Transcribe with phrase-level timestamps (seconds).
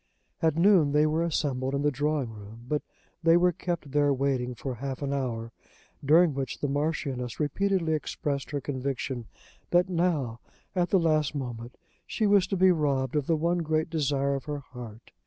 [0.41, 2.81] At noon they were assembled in the drawing room; but
[3.21, 5.51] they were kept there waiting for half an hour,
[6.03, 9.27] during which the Marchioness repeatedly expressed her conviction
[9.69, 10.39] that now,
[10.75, 11.77] at the last moment,
[12.07, 15.11] she was to be robbed of the one great desire of her heart.